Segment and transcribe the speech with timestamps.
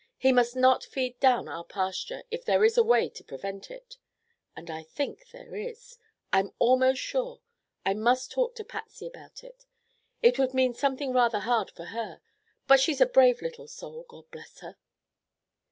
[0.17, 3.97] He must not feed down our pasture if there is a way to prevent it.
[4.55, 5.99] And I think there is!
[6.33, 7.41] I'm almost sure.
[7.85, 9.67] I must talk to Patsy about it.
[10.23, 12.19] It would mean something rather hard for her,
[12.65, 14.75] but she's a brave little soul, God bless her!"